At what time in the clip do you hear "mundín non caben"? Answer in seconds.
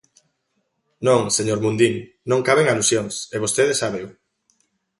1.65-2.67